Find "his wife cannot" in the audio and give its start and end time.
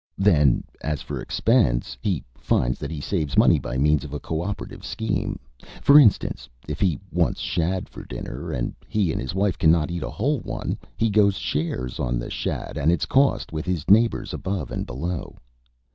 9.21-9.91